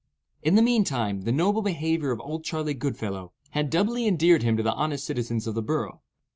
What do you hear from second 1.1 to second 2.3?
the noble behavior of